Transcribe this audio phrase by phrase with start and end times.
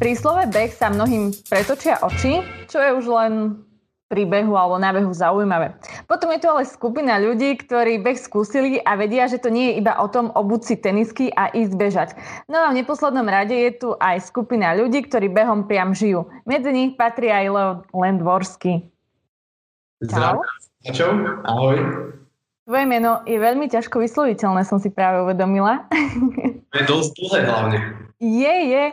[0.00, 2.40] Pri slove beh sa mnohým pretočia oči,
[2.72, 3.60] čo je už len
[4.08, 5.76] príbehu alebo nábehu zaujímavé.
[6.08, 9.84] Potom je tu ale skupina ľudí, ktorí beh skúsili a vedia, že to nie je
[9.84, 12.08] iba o tom obuť si tenisky a ísť bežať.
[12.48, 16.32] No a v neposlednom rade je tu aj skupina ľudí, ktorí behom priam žijú.
[16.48, 18.88] Medzi nich patrí aj Leo Lendvorsky.
[20.96, 21.12] Čau,
[21.44, 21.76] ahoj.
[22.64, 25.84] Tvoje meno je veľmi ťažko vysloviteľné, som si práve uvedomila.
[26.72, 28.09] Je dosť dlhé hlavne.
[28.20, 28.84] Je, je.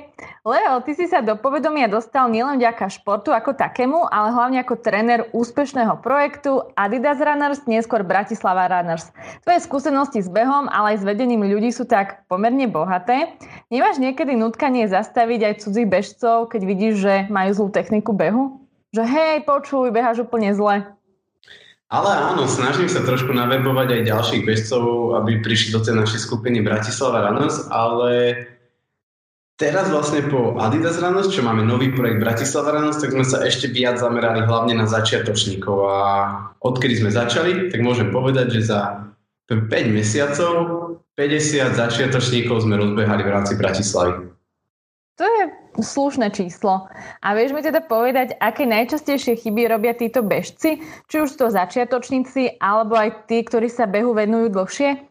[0.48, 4.80] Leo, ty si sa do povedomia dostal nielen vďaka športu ako takému, ale hlavne ako
[4.80, 9.12] tréner úspešného projektu Adidas Runners, neskôr Bratislava Runners.
[9.44, 13.36] Tvoje skúsenosti s behom, ale aj s vedením ľudí sú tak pomerne bohaté.
[13.68, 18.64] Nemáš niekedy nutkanie zastaviť aj cudzích bežcov, keď vidíš, že majú zlú techniku behu?
[18.96, 20.88] Že hej, počuj, beháš úplne zle.
[21.92, 26.64] Ale áno, snažím sa trošku naverbovať aj ďalších bežcov, aby prišli do tej našej skupiny
[26.64, 28.56] Bratislava Runners, ale
[29.58, 33.74] Teraz vlastne po Adidas Runners, čo máme nový projekt Bratislava Runners, tak sme sa ešte
[33.74, 36.02] viac zamerali hlavne na začiatočníkov a
[36.62, 39.10] odkedy sme začali, tak môžem povedať, že za
[39.50, 40.54] 5 mesiacov
[41.18, 44.30] 50 začiatočníkov sme rozbehali v rámci Bratislavy.
[45.18, 45.44] To je
[45.82, 46.86] slušné číslo.
[47.26, 52.62] A vieš mi teda povedať, aké najčastejšie chyby robia títo bežci, či už to začiatočníci,
[52.62, 55.02] alebo aj tí, ktorí sa behu venujú dlhšie?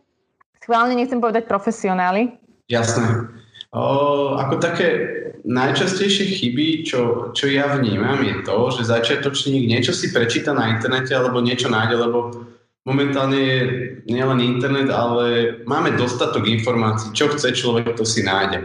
[0.63, 2.39] Schválne nechcem povedať profesionáli.
[2.71, 3.27] Jasné.
[4.41, 4.89] Ako také
[5.47, 11.15] najčastejšie chyby, čo, čo ja vnímam, je to, že začiatočník niečo si prečíta na internete
[11.15, 12.19] alebo niečo nájde, lebo
[12.83, 13.61] momentálne je
[14.11, 18.65] nielen internet, ale máme dostatok informácií, čo chce človek, to si nájde.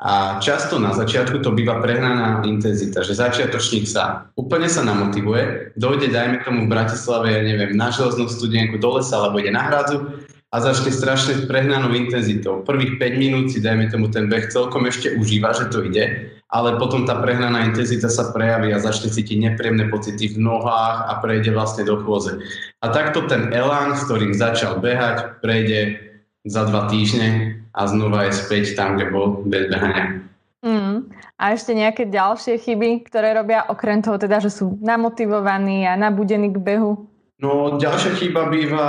[0.00, 6.08] A často na začiatku to býva prehnaná intenzita, že začiatočník sa úplne sa namotivuje, dojde,
[6.08, 10.24] dajme tomu v Bratislave, ja neviem, na železnú studienku do lesa alebo ide na hrádzu
[10.50, 12.66] a začne strašne prehnanou intenzitou.
[12.66, 16.74] Prvých 5 minút si, dajme tomu, ten beh celkom ešte užíva, že to ide, ale
[16.74, 21.54] potom tá prehnaná intenzita sa prejaví a začne cítiť nepríjemné pocity v nohách a prejde
[21.54, 22.34] vlastne do chôze.
[22.82, 26.02] A takto ten elán, s ktorým začal behať, prejde
[26.42, 30.26] za dva týždne a znova je späť tam, kde bol bez behania.
[30.66, 31.08] Mm.
[31.40, 36.52] A ešte nejaké ďalšie chyby, ktoré robia okrem toho teda, že sú namotivovaní a nabudení
[36.52, 37.09] k behu?
[37.40, 38.84] No ďalšia chyba býva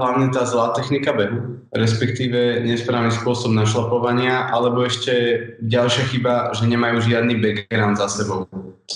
[0.00, 5.12] hlavne tá zlá technika behu, respektíve nesprávny spôsob našlapovania, alebo ešte
[5.60, 8.48] ďalšia chyba, že nemajú žiadny background za sebou.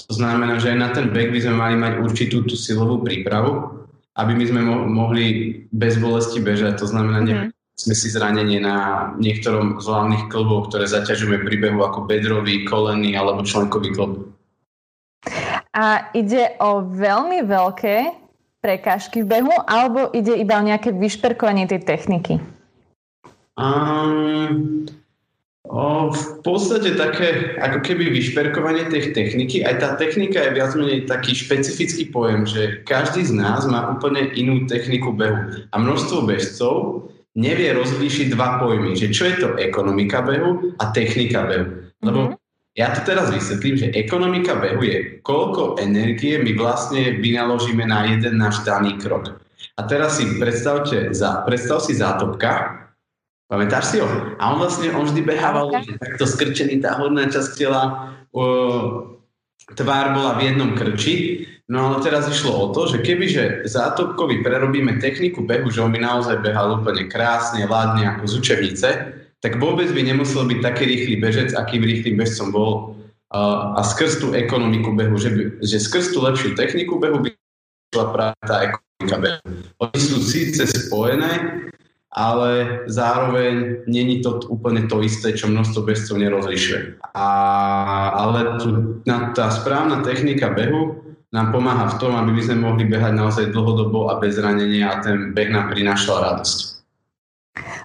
[0.09, 3.85] To znamená, že aj na ten back by sme mali mať určitú tú silovú prípravu,
[4.17, 6.81] aby my sme mo- mohli bez bolesti bežať.
[6.81, 7.53] To znamená, mm-hmm.
[7.77, 13.21] sme si zranenie na niektorom z hlavných klbov, ktoré zaťažujeme pri behu ako bedrový, kolený
[13.21, 14.33] alebo členkový klb.
[15.77, 18.24] A ide o veľmi veľké
[18.65, 22.41] prekážky v behu, alebo ide iba o nejaké vyšperkovanie tej techniky?
[23.61, 24.89] Um,
[25.69, 29.61] o, v podstate také ako keby vyšperkovanie tej techniky.
[29.69, 34.33] Aj tá technika je viac menej taký špecifický pojem, že každý z nás má úplne
[34.33, 35.69] inú techniku behu.
[35.69, 37.05] A množstvo bežcov
[37.37, 41.93] nevie rozlíšiť dva pojmy, že čo je to ekonomika behu a technika behu.
[42.01, 42.44] Lebo mm-hmm.
[42.75, 48.43] Ja to teraz vysvetlím, že ekonomika behu je, koľko energie my vlastne vynaložíme na jeden
[48.43, 49.39] náš daný krok.
[49.79, 52.83] A teraz si predstavte, za, predstav si zátopka,
[53.47, 54.11] pamätáš si ho?
[54.43, 58.43] A on vlastne, on vždy behával, že takto skrčený, tá horná časť tela, o,
[59.79, 64.99] tvár bola v jednom krči, no ale teraz išlo o to, že kebyže zátopkovi prerobíme
[64.99, 68.89] techniku behu, že on by naozaj behal úplne krásne, ladne ako z učebnice,
[69.44, 72.97] tak vôbec by nemusel byť taký rýchly bežec, akým rýchlým bežcom bol
[73.28, 77.28] a, skrz tú ekonomiku behu, že, by, že skrz tú lepšiu techniku behu by
[77.93, 79.38] bola práve tá ekonomika behu.
[79.84, 81.60] Oni sú síce spojené,
[82.09, 87.05] ale zároveň není to úplne to isté, čo množstvo bežcov nerozlišuje.
[87.12, 87.28] A,
[88.16, 88.69] ale tu,
[89.05, 93.53] na, tá správna technika behu nám pomáha v tom, aby my sme mohli behať naozaj
[93.53, 96.74] dlhodobo a bez zranenia a ten beh nám prinášal radosť.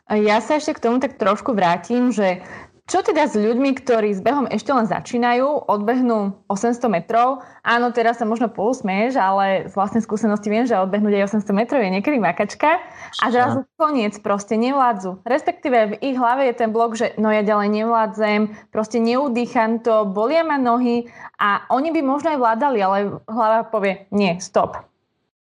[0.09, 2.41] Ja sa ešte k tomu tak trošku vrátim, že
[2.89, 7.45] čo teda s ľuďmi, ktorí s behom ešte len začínajú, odbehnú 800 metrov?
[7.61, 11.85] Áno, teraz sa možno pousmieš, ale z vlastnej skúsenosti viem, že odbehnúť aj 800 metrov
[11.85, 12.81] je niekedy makačka
[13.21, 15.21] a zrazu koniec, proste nevládzu.
[15.21, 20.09] Respektíve v ich hlave je ten blok, že no ja ďalej nevládzem, proste neudýcham to,
[20.09, 21.05] bolia ma nohy
[21.38, 22.97] a oni by možno aj vládali, ale
[23.29, 24.81] hlava povie nie, stop.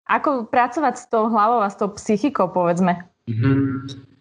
[0.08, 3.04] Ako pracovať s tou hlavou a s tou psychikou, povedzme?
[3.28, 4.13] Mm-hmm.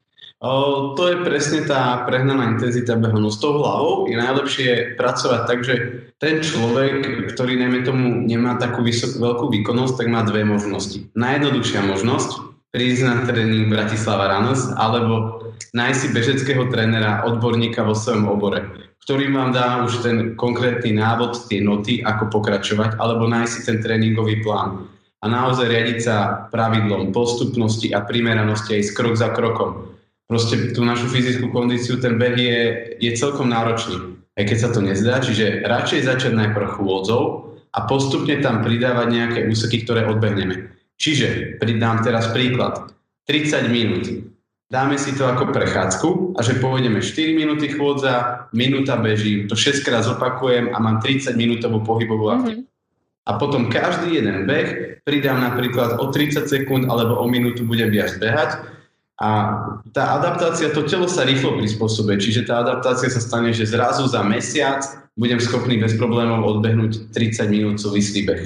[0.43, 3.23] To je presne tá prehnaná intenzita behu.
[3.23, 5.75] No s tou hlavou je najlepšie pracovať tak, že
[6.19, 11.07] ten človek, ktorý najmä tomu nemá takú vysokú, veľkú výkonnosť, tak má dve možnosti.
[11.15, 12.31] Najjednoduchšia možnosť
[12.75, 15.47] prísť na tréning Bratislava Runners, alebo
[15.79, 18.67] nájsť si bežeckého trénera, odborníka vo svojom obore,
[19.07, 23.79] ktorý vám dá už ten konkrétny návod, tie noty, ako pokračovať, alebo nájsť si ten
[23.79, 24.91] tréningový plán.
[25.23, 26.17] A naozaj riadiť sa
[26.51, 29.93] pravidlom postupnosti a primeranosti aj s krok za krokom.
[30.33, 32.61] Proste tú našu fyzickú kondíciu, ten beh je,
[33.05, 35.21] je celkom náročný, aj keď sa to nezdá.
[35.21, 40.73] Čiže radšej začať najprv chôdzou a postupne tam pridávať nejaké úseky, ktoré odbehneme.
[40.97, 42.97] Čiže pridám teraz príklad.
[43.29, 44.09] 30 minút.
[44.73, 49.85] Dáme si to ako prechádzku a že pôjdeme 4 minúty chôdza, minúta bežím, to 6
[49.85, 52.65] krát zopakujem a mám 30 minútovú pohybovú aktivitu.
[52.65, 53.29] Mm-hmm.
[53.29, 58.17] A potom každý jeden beh pridám napríklad o 30 sekúnd alebo o minútu budem viac
[58.17, 58.65] behať
[59.23, 59.31] a
[59.95, 64.19] tá adaptácia, to telo sa rýchlo prispôsobuje, čiže tá adaptácia sa stane, že zrazu za
[64.27, 64.83] mesiac
[65.15, 68.43] budem schopný bez problémov odbehnúť 30 minút súvislý beh.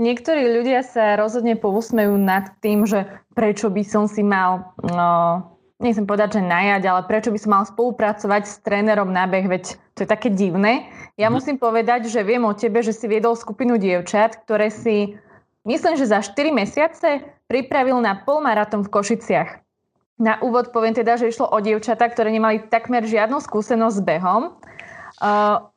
[0.00, 3.04] Niektorí ľudia sa rozhodne povusmejú nad tým, že
[3.36, 5.44] prečo by som si mal, no,
[5.76, 9.76] nechcem povedať, že najať, ale prečo by som mal spolupracovať s trénerom na beh, veď
[9.92, 10.88] to je také divné.
[11.20, 11.36] Ja mm.
[11.36, 15.20] musím povedať, že viem o tebe, že si viedol skupinu dievčat, ktoré si,
[15.68, 19.65] myslím, že za 4 mesiace pripravil na polmaratón v Košiciach.
[20.16, 24.42] Na úvod poviem teda, že išlo o dievčatá, ktoré nemali takmer žiadnu skúsenosť s behom.
[25.20, 25.68] Uh,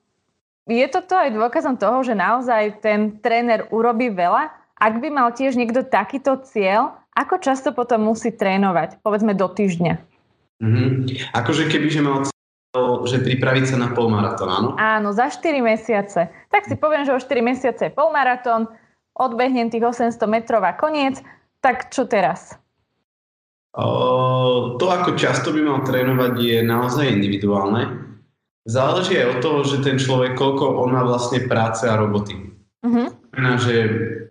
[0.70, 4.48] je toto aj dôkazom toho, že naozaj ten tréner urobí veľa?
[4.80, 9.04] Ak by mal tiež niekto takýto cieľ, ako často potom musí trénovať?
[9.04, 10.00] Povedzme do týždňa.
[10.64, 11.36] Mm-hmm.
[11.36, 14.70] Akože keby, že mal cieľ, že pripraviť sa na polmaratón, áno?
[14.80, 16.32] Áno, za 4 mesiace.
[16.48, 18.72] Tak si poviem, že o 4 mesiace je polmaratón,
[19.20, 21.20] odbehnem tých 800 metrov a koniec.
[21.60, 22.56] Tak čo teraz?
[23.78, 28.10] To, ako často by mal trénovať, je naozaj individuálne.
[28.66, 32.54] Záleží aj od toho, že ten človek, koľko on má vlastne práce a roboty.
[32.86, 33.10] Uh-huh.
[33.34, 33.76] Znamená, že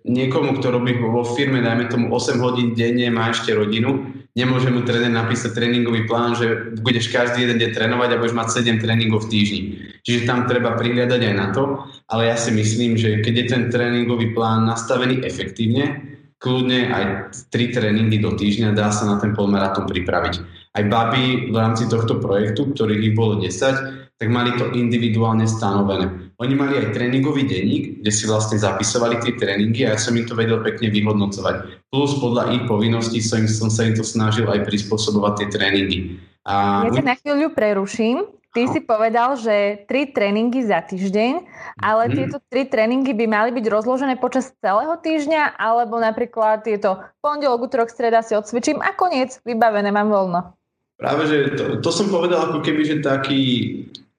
[0.07, 4.09] niekomu, kto robí vo firme, dajme tomu 8 hodín denne, má ešte rodinu,
[4.39, 8.49] nemôže mu tréner napísať tréningový plán, že budeš každý jeden deň trénovať a budeš mať
[8.63, 9.63] 7 tréningov v týždni.
[10.07, 13.63] Čiže tam treba prihľadať aj na to, ale ja si myslím, že keď je ten
[13.69, 16.08] tréningový plán nastavený efektívne,
[16.39, 17.05] kľudne aj
[17.51, 20.35] 3 tréningy do týždňa dá sa na ten polmaratón pripraviť.
[20.75, 26.35] Aj baby v rámci tohto projektu, ktorých ich bolo 10, tak mali to individuálne stanovené.
[26.39, 30.27] Oni mali aj tréningový denník, kde si vlastne zapisovali tie tréningy a ja som im
[30.27, 31.87] to vedel pekne vyhodnocovať.
[31.91, 35.99] Plus podľa ich povinností som, som sa im to snažil aj prispôsobovať tie tréningy.
[36.47, 36.87] A...
[36.87, 38.38] Ja sa na chvíľu preruším.
[38.59, 38.73] Ty no.
[38.75, 41.47] si povedal, že tri tréningy za týždeň,
[41.79, 42.15] ale hmm.
[42.19, 47.71] tieto tri tréningy by mali byť rozložené počas celého týždňa, alebo napríklad je to pondelok,
[47.71, 50.59] útorok, streda si odsvičím a koniec, vybavené, mám voľno.
[50.99, 53.41] Práve, že to, to som povedal ako keby, že taký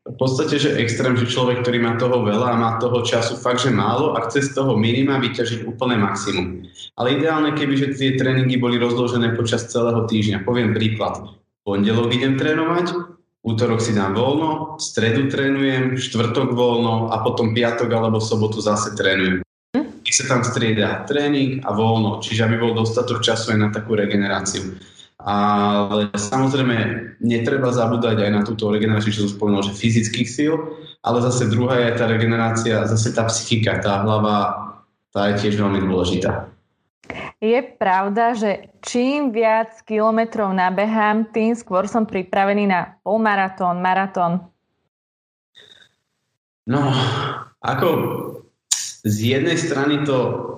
[0.08, 3.68] v podstate, že extrém, že človek, ktorý má toho veľa a má toho času fakt,
[3.68, 6.64] že málo a chce z toho minima vyťažiť úplné maximum.
[6.96, 10.48] Ale ideálne, keby že tie tréningy boli rozložené počas celého týždňa.
[10.48, 11.28] Poviem príklad.
[11.68, 18.20] Pondelok idem trénovať, útorok si dám voľno, stredu trénujem, štvrtok voľno a potom piatok alebo
[18.20, 19.44] sobotu zase trénujem.
[19.80, 23.94] I sa tam strieda tréning a voľno, čiže aby bol dostatok času aj na takú
[23.94, 24.76] regeneráciu.
[25.20, 26.78] Ale samozrejme,
[27.20, 30.56] netreba zabúdať aj na túto regeneráciu, čo som spomenul, že fyzických síl,
[31.04, 34.80] ale zase druhá je tá regenerácia, zase tá psychika, tá hlava,
[35.12, 36.50] tá je tiež veľmi dôležitá.
[37.40, 44.44] Je pravda, že čím viac kilometrov nabehám, tým skôr som pripravený na polmaratón, maratón.
[46.68, 46.92] No,
[47.64, 47.88] ako
[49.08, 50.50] z jednej strany to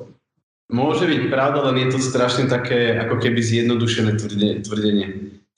[0.71, 4.15] Môže byť pravda, len je to strašne také ako keby zjednodušené
[4.63, 5.07] tvrdenie.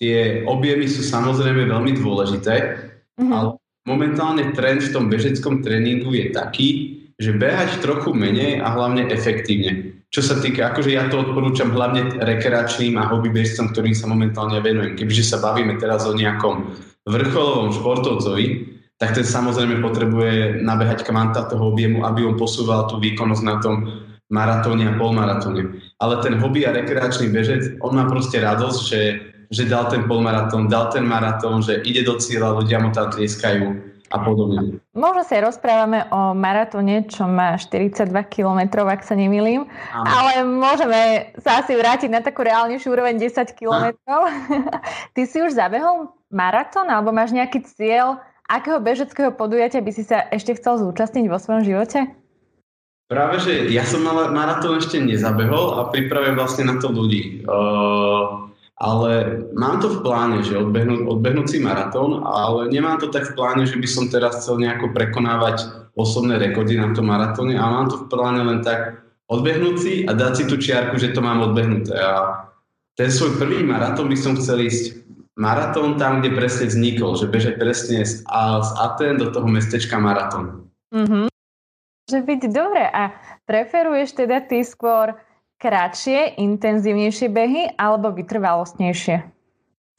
[0.01, 2.53] Tie objemy sú samozrejme veľmi dôležité,
[3.22, 3.30] mm-hmm.
[3.30, 6.70] ale momentálne trend v tom bežeckom tréningu je taký,
[7.22, 10.01] že behať trochu menej a hlavne efektívne.
[10.13, 14.62] Čo sa týka, akože ja to odporúčam hlavne rekreačným a hobby bežcom, ktorým sa momentálne
[14.62, 14.93] venujem.
[14.93, 16.70] Kebyže sa bavíme teraz o nejakom
[17.10, 18.46] vrcholovom športovcovi,
[19.01, 24.05] tak ten samozrejme potrebuje nabehať kvanta toho objemu, aby on posúval tú výkonnosť na tom
[24.29, 25.82] maratóne a polmaratóne.
[25.98, 29.01] Ale ten hobby a rekreačný bežec, on má proste radosť, že,
[29.50, 33.93] že dal ten polmaratón, dal ten maratón, že ide do cieľa, ľudia mu tam tlieskajú
[34.13, 34.77] a podobne.
[34.93, 41.65] Možno sa rozprávame o maratóne, čo má 42 km, ak sa nemýlim, ale môžeme sa
[41.65, 43.98] asi vrátiť na takú reálnejšiu úroveň 10 km.
[45.17, 50.29] Ty si už zabehol maratón alebo máš nejaký cieľ, akého bežeckého podujatia by si sa
[50.29, 52.05] ešte chcel zúčastniť vo svojom živote?
[53.10, 57.46] Práve, že ja som maratón ešte nezabehol a pripravujem vlastne na to ľudí.
[57.46, 58.43] Uh,
[58.84, 63.63] ale mám to v pláne, že odbehnúť, odbehnúť maratón, ale nemám to tak v pláne,
[63.63, 68.04] že by som teraz chcel nejako prekonávať osobné rekordy na tom maratóne, ale mám to
[68.04, 71.96] v pláne len tak odbehnúť si a dať si tú čiarku, že to mám odbehnuté.
[71.96, 72.44] A
[73.00, 75.00] ten svoj prvý maratón by som chcel ísť
[75.40, 80.68] maratón tam, kde presne vznikol, že bežať presne z, z Aten do toho mestečka maratón.
[80.92, 81.25] Mm-hmm.
[82.12, 82.84] Že byť dobre.
[82.84, 83.16] A
[83.48, 85.16] preferuješ teda ty skôr
[85.63, 89.34] kratšie, intenzívnejšie behy alebo vytrvalostnejšie?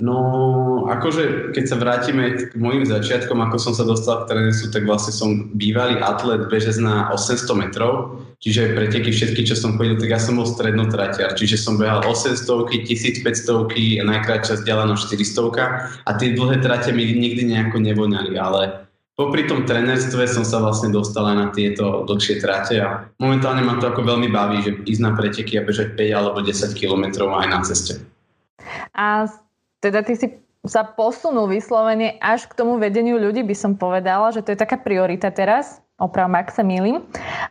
[0.02, 4.90] No, akože keď sa vrátime k mojim začiatkom, ako som sa dostal k trénerstvu, tak
[4.90, 10.10] vlastne som bývalý atlet bežec na 800 metrov, čiže preteky všetky, čo som chodil, tak
[10.10, 12.42] ja som bol strednotratiar, čiže som behal 800,
[12.90, 18.83] 1500, najkračšia vzdialenosť 400 a tie dlhé trate mi nikdy nejako nevoňali, ale
[19.14, 23.78] popri tom trénerstve som sa vlastne dostal aj na tieto dlhšie trate a momentálne ma
[23.78, 27.48] to ako veľmi baví, že ísť na preteky a bežať 5 alebo 10 kilometrov aj
[27.48, 28.02] na ceste.
[28.94, 29.30] A
[29.78, 30.26] teda ty si
[30.64, 34.80] sa posunul vyslovene až k tomu vedeniu ľudí, by som povedala, že to je taká
[34.80, 37.04] priorita teraz, opravom, ak sa milím.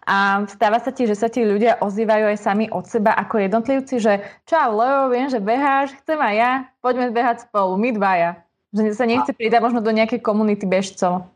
[0.09, 4.01] A stáva sa ti, že sa ti ľudia ozývajú aj sami od seba ako jednotlivci,
[4.01, 6.51] že čau Leo, viem, že beháš, chcem aj ja,
[6.81, 8.41] poďme behať spolu, my dvaja.
[8.73, 11.29] Že sa nechce pridať možno do nejakej komunity bežcov.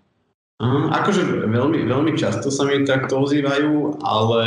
[0.57, 4.41] Uh, akože veľmi, veľmi často sa mi takto ozývajú, ale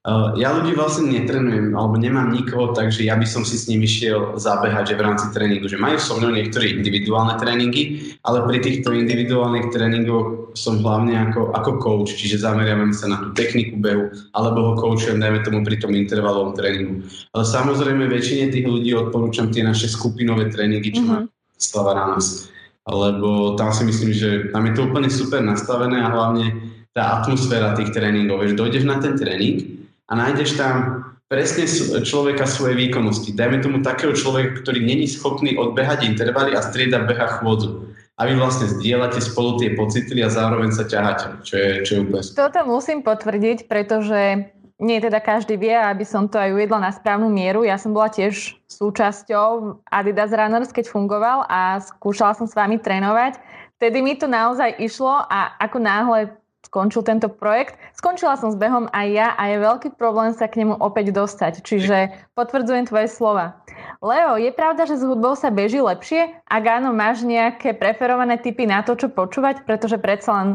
[0.00, 3.84] Uh, ja ľudí vlastne netrenujem, alebo nemám nikoho, takže ja by som si s nimi
[3.84, 8.64] šiel zabehať, že v rámci tréningu, že majú so mnou niektoré individuálne tréningy, ale pri
[8.64, 14.08] týchto individuálnych tréningoch som hlavne ako, ako coach, čiže zameriavam sa na tú techniku behu,
[14.32, 17.04] alebo ho coachujem, dajme tomu pri tom intervalovom tréningu.
[17.36, 21.28] Ale samozrejme väčšine tých ľudí odporúčam tie naše skupinové tréningy, čo mm-hmm.
[21.28, 22.48] má Slava Rános.
[22.90, 26.58] Lebo tam si myslím, že tam je to úplne super nastavené a hlavne
[26.90, 28.42] tá atmosféra tých tréningov.
[28.42, 29.80] Vieš, dojdeš na ten tréning,
[30.10, 31.70] a nájdeš tam presne
[32.02, 33.30] človeka svojej výkonnosti.
[33.30, 37.86] Dajme tomu takého človeka, ktorý není schopný odbehať intervaly a strieda beha chôdzu.
[38.18, 42.00] A vy vlastne zdieľate spolu tie pocity a zároveň sa ťaháte, čo je, čo je
[42.04, 42.20] úplne...
[42.26, 47.28] Toto musím potvrdiť, pretože nie teda každý vie, aby som to aj uvedla na správnu
[47.28, 47.62] mieru.
[47.62, 53.36] Ja som bola tiež súčasťou Adidas Runners, keď fungoval a skúšala som s vami trénovať.
[53.76, 56.20] Vtedy mi to naozaj išlo a ako náhle
[56.64, 57.80] skončil tento projekt.
[57.96, 61.64] Skončila som s behom aj ja a je veľký problém sa k nemu opäť dostať.
[61.64, 63.58] Čiže potvrdzujem tvoje slova.
[64.04, 66.30] Leo, je pravda, že s hudbou sa beží lepšie?
[66.46, 69.64] Ak áno, máš nejaké preferované typy na to, čo počúvať?
[69.64, 70.48] Pretože predsa len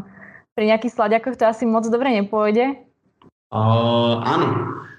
[0.55, 2.84] pri nejakých sladiakoch to asi moc dobre nepôjde.
[4.25, 4.49] Áno.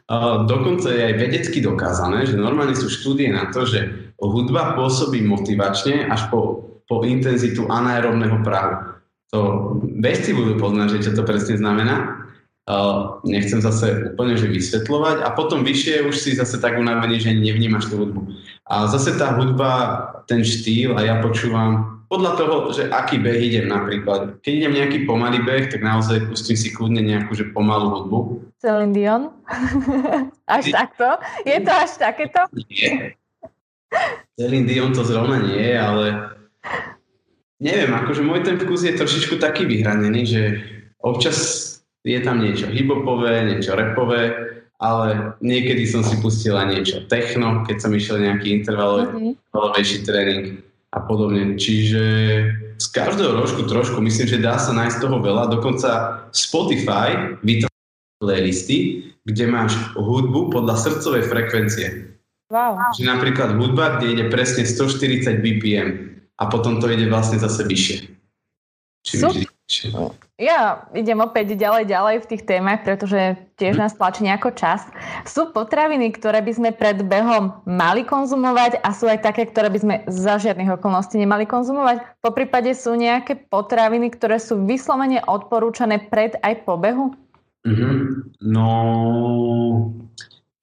[0.06, 5.18] Uh, dokonca je aj vedecky dokázané, že normálne sú štúdie na to, že hudba pôsobí
[5.26, 8.96] motivačne až po, po intenzitu anaerobného prahu
[9.30, 9.40] to
[9.98, 12.24] bežci budú poznať, že čo to presne znamená.
[12.66, 17.30] Uh, nechcem zase úplne že vysvetľovať a potom vyššie už si zase tak unavený, že
[17.30, 18.26] nevnímaš tú hudbu.
[18.66, 19.70] A zase tá hudba,
[20.26, 24.38] ten štýl a ja počúvam podľa toho, že aký beh idem napríklad.
[24.42, 28.18] Keď idem nejaký pomalý beh, tak naozaj pustím si kľudne nejakú že pomalú hudbu.
[28.62, 29.22] Celine Dion?
[30.56, 31.18] až takto?
[31.42, 32.40] Je to až takéto?
[32.54, 33.18] Nie.
[34.38, 36.36] Celine Dion to zrovna nie, ale
[37.58, 40.42] neviem, akože môj ten vkus je trošičku taký vyhranený, že
[41.02, 41.64] občas
[42.06, 44.30] je tam niečo hipopové, niečo repové,
[44.78, 50.04] ale niekedy som si pustil aj niečo techno, keď som išiel nejaký intervalový, mm-hmm.
[50.04, 50.65] tréning
[50.96, 51.60] a podobne.
[51.60, 52.02] Čiže
[52.80, 55.52] z každého rožku trošku, myslím, že dá sa nájsť toho veľa.
[55.52, 55.90] Dokonca
[56.32, 57.76] Spotify vytvára
[58.16, 61.86] playlisty, kde máš hudbu podľa srdcovej frekvencie.
[62.48, 62.78] Wow.
[62.94, 65.88] Čiže napríklad hudba, kde ide presne 140 BPM
[66.38, 67.98] a potom to ide vlastne zase vyššie.
[70.38, 73.82] Ja idem opäť ďalej, ďalej v tých témach, pretože tiež hm.
[73.82, 74.86] nás tlačí nejako čas.
[75.26, 79.78] Sú potraviny, ktoré by sme pred behom mali konzumovať a sú aj také, ktoré by
[79.82, 82.22] sme za žiadnych okolností nemali konzumovať.
[82.22, 87.10] Po prípade sú nejaké potraviny, ktoré sú vyslovene odporúčané pred aj po behu?
[87.66, 87.98] Mm-hmm.
[88.46, 88.70] No,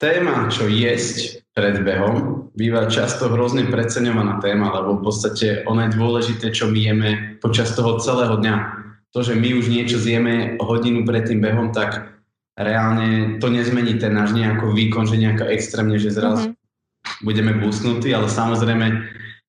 [0.00, 5.96] téma, čo jesť pred behom býva často hrozne preceňovaná téma, lebo v podstate ono je
[5.98, 7.10] dôležité, čo my jeme
[7.42, 8.83] počas toho celého dňa.
[9.14, 12.18] To, že my už niečo zjeme hodinu pred tým behom, tak
[12.58, 17.22] reálne to nezmení ten náš nejaký výkon, že nejako extrémne, že zrazu mm-hmm.
[17.22, 18.86] budeme busnutí, ale samozrejme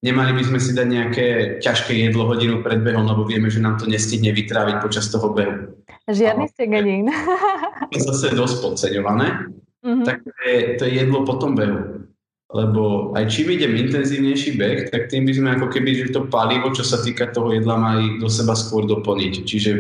[0.06, 1.26] nemali by sme si dať nejaké
[1.66, 5.82] ťažké jedlo hodinu pred behom, lebo vieme, že nám to nestihne vytráviť počas toho behu.
[6.06, 7.10] Žiadny stegadín.
[7.94, 9.50] Je zase dosť podceňované
[9.86, 10.06] mm-hmm.
[10.06, 12.10] tak to je, to je jedlo po tom behu.
[12.54, 16.70] Lebo aj čím idem intenzívnejší beh, tak tým by sme ako keby, že to palivo,
[16.70, 19.34] čo sa týka toho jedla, mali do seba skôr doplniť.
[19.42, 19.72] Čiže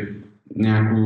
[0.55, 1.01] nejakú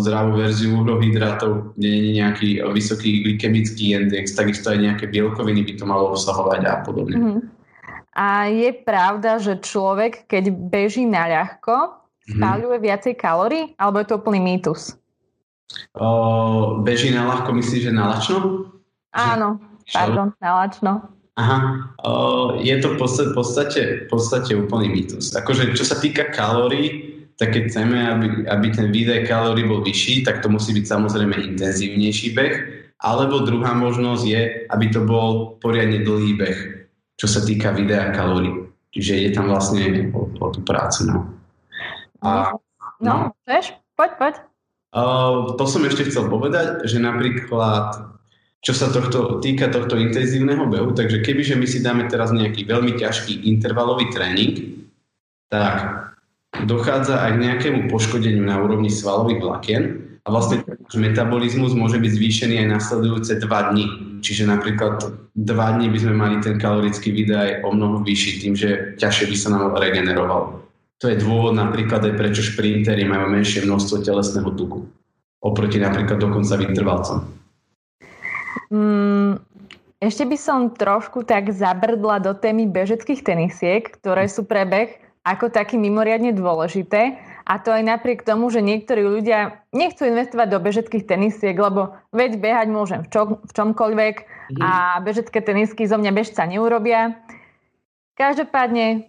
[0.00, 5.72] zdravú verziu uhlohydrátov, kde nie je nejaký vysoký glykemický index, takisto aj nejaké bielkoviny by
[5.76, 7.16] to malo obsahovať a podobne.
[7.16, 7.40] Mm-hmm.
[8.14, 12.38] A je pravda, že človek, keď beží na ľahko, mm-hmm.
[12.38, 14.94] spáľuje viacej kalórií, alebo je to úplný mýtus?
[15.98, 18.68] O, beží na ľahko, myslíš, že na lačno?
[19.10, 19.73] Áno, že...
[19.92, 20.92] pardon, na lačno.
[21.34, 22.12] Aha, o,
[22.62, 25.34] je to v podstate, podstate, podstate úplný mýtus.
[25.34, 30.22] Akože čo sa týka kalórií, tak keď chceme, aby, aby ten výdaj kalórií bol vyšší,
[30.22, 32.54] tak to musí byť samozrejme intenzívnejší beh,
[33.02, 36.58] alebo druhá možnosť je, aby to bol poriadne dlhý beh,
[37.18, 38.70] čo sa týka videa kalórií.
[38.94, 41.10] Čiže je tam vlastne o, o tú prácu.
[41.10, 41.18] No.
[42.22, 42.54] A,
[43.02, 44.34] no, no, vieš, poď, poď.
[44.94, 48.13] Uh, to som ešte chcel povedať, že napríklad
[48.64, 52.96] čo sa tohto, týka tohto intenzívneho behu, takže kebyže my si dáme teraz nejaký veľmi
[52.96, 54.80] ťažký intervalový tréning,
[55.52, 56.08] tak
[56.64, 59.82] dochádza aj k nejakému poškodeniu na úrovni svalových vlákien
[60.24, 63.86] a vlastne náš metabolizmus môže byť zvýšený aj nasledujúce 2 dni.
[64.24, 68.96] Čiže napríklad 2 dní by sme mali ten kalorický výdaj o mnoho vyšší tým, že
[68.96, 70.64] ťažšie by sa nám regeneroval.
[71.04, 74.88] To je dôvod napríklad aj prečo šprintery majú menšie množstvo telesného tuku
[75.44, 77.43] oproti napríklad dokonca vytrvalcom.
[78.68, 79.40] Mm,
[80.04, 84.90] ešte by som trošku tak zabrdla do témy bežeckých tenisiek, ktoré sú pre beh
[85.24, 87.16] ako taký mimoriadne dôležité.
[87.48, 92.40] A to aj napriek tomu, že niektorí ľudia nechcú investovať do bežeckých tenisiek, lebo veď
[92.40, 94.60] behať môžem v, čo, v čomkoľvek mm.
[94.60, 97.20] a bežecké tenisky zo mňa bežca neurobia.
[98.16, 99.08] Každopádne,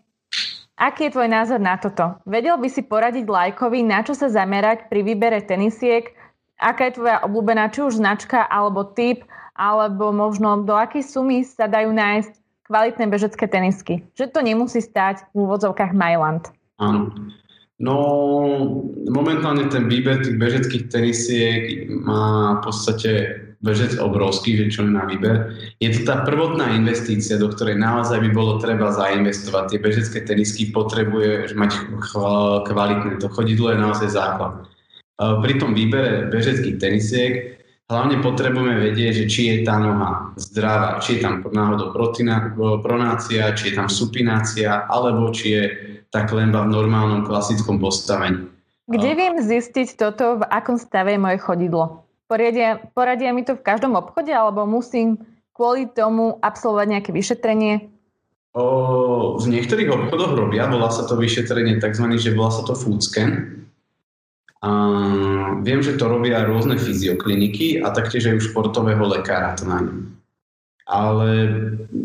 [0.79, 2.19] aký je tvoj názor na toto?
[2.23, 6.15] Vedel by si poradiť lajkovi, na čo sa zamerať pri výbere tenisiek?
[6.59, 9.27] Aká je tvoja obľúbená, či už značka alebo typ?
[9.55, 12.31] alebo možno do akej sumy sa dajú nájsť
[12.67, 14.03] kvalitné bežecké tenisky.
[14.19, 16.51] Že to nemusí stať v úvodzovkách Mailand.
[16.77, 17.09] Áno.
[17.75, 17.97] No,
[19.11, 23.11] momentálne ten výber tých bežeckých tenisiek má v podstate
[23.59, 25.51] bežec obrovský, že čo je na výber.
[25.83, 29.75] Je to tá prvotná investícia, do ktorej naozaj by bolo treba zainvestovať.
[29.75, 31.71] Tie bežecké tenisky potrebuje mať
[32.63, 33.19] kvalitné.
[33.19, 34.71] To chodidlo je naozaj základ.
[35.15, 37.55] Pri tom výbere bežeckých tenisiek
[37.85, 41.93] Hlavne potrebujeme vedieť, že či je tá noha zdravá, či je tam náhodou
[42.81, 45.63] pronácia, či je tam supinácia, alebo či je
[46.09, 48.49] tá klemba v normálnom klasickom postavení.
[48.89, 52.09] Kde viem zistiť toto, v akom stave je moje chodidlo?
[52.25, 55.21] Poradia, poradia mi to v každom obchode, alebo musím
[55.53, 57.85] kvôli tomu absolvovať nejaké vyšetrenie?
[58.57, 62.17] O, v niektorých obchodoch robia, volá sa to vyšetrenie tzv.
[62.17, 63.64] že volá sa to food scan.
[64.65, 64.69] A
[65.61, 70.17] viem, že to robia rôzne fyziokliniky a taktiež aj u športového lekára to ňom.
[70.85, 71.29] Ale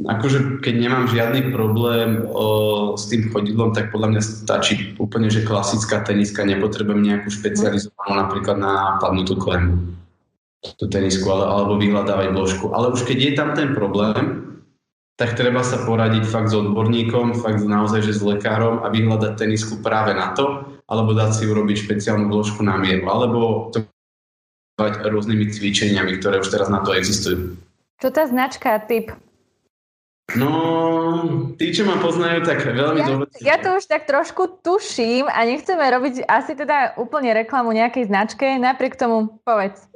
[0.08, 5.44] akože keď nemám žiadny problém o, s tým chodidlom, tak podľa mňa stačí úplne, že
[5.44, 10.00] klasická teniska, nepotrebujem nejakú špecializovanú napríklad na padnutú klemu
[10.60, 12.66] tú tenisku ale, alebo vyhľadávať vložku.
[12.76, 14.44] Ale už keď je tam ten problém,
[15.16, 19.80] tak treba sa poradiť fakt s odborníkom, fakt naozaj, že s lekárom a vyhľadať tenisku
[19.84, 23.86] práve na to, alebo dať si urobiť špeciálnu vložku na mieru, alebo to
[24.80, 27.54] rôznymi cvičeniami, ktoré už teraz na to existujú.
[28.00, 29.12] Čo tá značka, typ?
[30.38, 30.50] No,
[31.58, 33.26] tí, čo ma poznajú, tak veľmi ja, dobre.
[33.42, 38.46] Ja to už tak trošku tuším a nechceme robiť asi teda úplne reklamu nejakej značke,
[38.62, 39.90] napriek tomu povedz.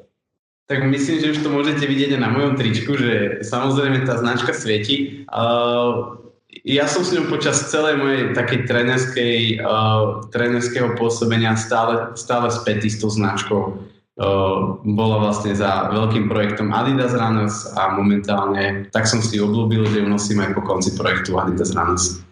[0.66, 4.56] Tak myslím, že už to môžete vidieť aj na mojom tričku, že samozrejme tá značka
[4.56, 5.28] svieti.
[5.28, 6.18] Uh,
[6.62, 12.86] ja som s ňou počas celej mojej takej trenerskej, uh, trenerského pôsobenia stále, stále spätý
[12.86, 13.74] s tou značkou.
[14.14, 20.00] Uh, bola vlastne za veľkým projektom Adidas Runners a momentálne tak som si obľúbil, že
[20.00, 22.22] ju nosím aj po konci projektu Adidas Runners.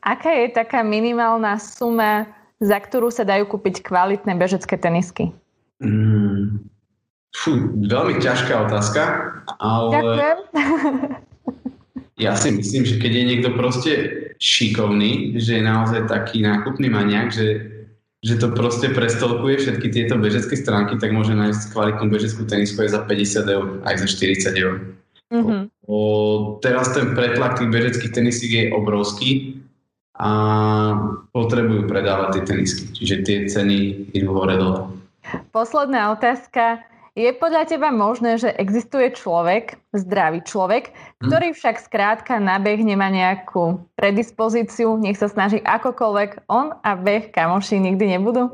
[0.00, 2.24] Aká je taká minimálna suma,
[2.56, 5.28] za ktorú sa dajú kúpiť kvalitné bežecké tenisky?
[5.84, 6.64] Mm,
[7.34, 9.02] Fú, veľmi ťažká otázka,
[9.58, 9.90] ale...
[9.90, 10.38] Ďakujem.
[12.14, 13.92] Ja si myslím, že keď je niekto proste
[14.38, 17.70] šikovný, že je naozaj taký nákupný maniak, že,
[18.22, 22.90] že to proste prestolkuje všetky tieto bežecké stránky, tak môže nájsť kvalitnú bežeckú tenisku aj
[22.94, 24.74] za 50 eur, aj za 40 eur.
[25.34, 25.62] Mm-hmm.
[25.90, 25.98] O,
[26.62, 29.30] teraz ten pretlak tých bežeckých tenisík je obrovský
[30.14, 30.30] a
[31.34, 32.84] potrebujú predávať tie tenisky.
[32.94, 33.78] Čiže tie ceny
[34.14, 34.94] idú hore dole.
[35.50, 36.86] Posledná otázka.
[37.14, 41.30] Je podľa teba možné, že existuje človek, zdravý človek, hm.
[41.30, 47.30] ktorý však skrátka na beh nemá nejakú predispozíciu, nech sa snaží akokoľvek, on a beh
[47.30, 48.50] kamoši nikdy nebudú?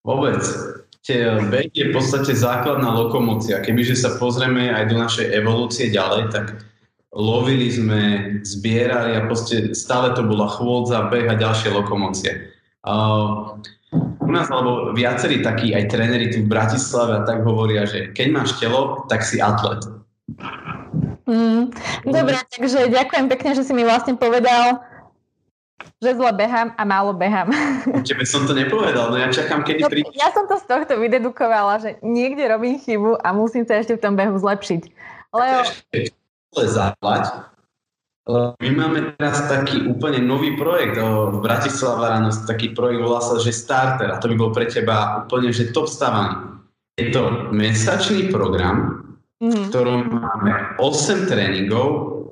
[0.00, 0.40] Vôbec.
[1.52, 3.60] Beh je v podstate základná lokomócia.
[3.60, 6.62] Kebyže sa pozrieme aj do našej evolúcie ďalej, tak
[7.12, 8.00] lovili sme,
[8.46, 12.48] zbierali a proste stále to bola chôdza, beh a ďalšie lokomócie.
[12.86, 13.60] Uh,
[14.32, 18.56] nás, alebo viacerí takí aj tréneri tu v Bratislave a tak hovoria, že keď máš
[18.56, 19.84] telo, tak si atlet.
[21.28, 21.70] Mm,
[22.08, 24.82] dobre, takže ďakujem pekne, že si mi vlastne povedal,
[26.02, 27.54] že zle behám a málo behám.
[28.08, 30.10] Tebe som to nepovedal, no ja čakám, kedy no, príde.
[30.18, 34.02] Ja som to z tohto vydedukovala, že niekde robím chybu a musím sa ešte v
[34.02, 34.82] tom behu zlepšiť.
[35.30, 35.62] Leo,
[36.52, 37.24] zaplať.
[38.30, 43.50] My máme teraz taký úplne nový projekt v Bratislava ráno, taký projekt volá sa, že
[43.50, 46.62] Starter a to by bol pre teba úplne, že top stavaný.
[46.94, 49.02] Je to mesačný program,
[49.42, 49.50] mm-hmm.
[49.50, 51.88] v ktorom máme 8 tréningov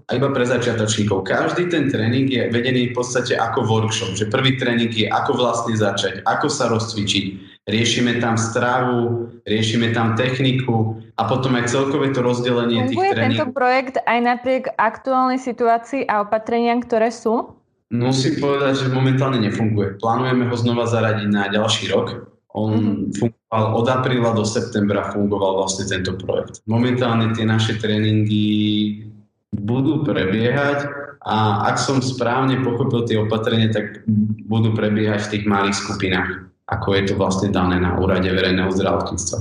[0.07, 1.27] a iba pre začiatočníkov.
[1.27, 5.75] Každý ten tréning je vedený v podstate ako workshop, že prvý tréning je ako vlastne
[5.75, 7.50] začať, ako sa rozcvičiť.
[7.71, 13.31] Riešime tam stravu, riešime tam techniku a potom aj celkové to rozdelenie Funguje tých tréningov.
[13.31, 17.55] tento projekt aj napriek aktuálnej situácii a opatreniam, ktoré sú?
[17.91, 19.99] Musím povedať, že momentálne nefunguje.
[19.99, 22.27] Plánujeme ho znova zaradiť na ďalší rok.
[22.55, 23.19] On mm-hmm.
[23.19, 26.63] fungoval od apríla do septembra fungoval vlastne tento projekt.
[26.67, 29.07] Momentálne tie naše tréningy
[29.55, 30.87] budú prebiehať
[31.23, 34.03] a ak som správne pochopil tie opatrenia, tak
[34.47, 39.39] budú prebiehať v tých malých skupinách ako je to vlastne dané na úrade verejného zdravotníctva.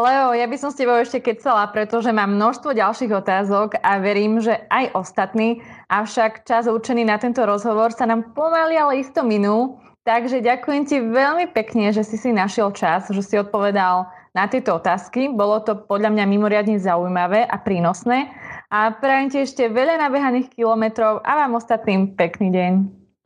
[0.00, 4.40] Leo, ja by som s tebou ešte kecala, pretože mám množstvo ďalších otázok a verím,
[4.40, 5.60] že aj ostatní,
[5.92, 9.76] avšak čas určený na tento rozhovor sa nám pomaly ale isto minul.
[10.00, 14.80] Takže ďakujem ti veľmi pekne, že si si našiel čas, že si odpovedal na tieto
[14.80, 15.28] otázky.
[15.28, 18.32] Bolo to podľa mňa mimoriadne zaujímavé a prínosné.
[18.72, 22.72] A prajem ti ešte veľa nabehaných kilometrov a vám ostatným pekný deň.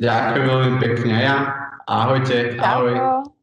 [0.03, 1.37] Ďakujem veľmi pekne ja.
[1.87, 2.59] Ahojte.
[2.59, 2.91] Ahoj.
[2.99, 3.35] Ahoj.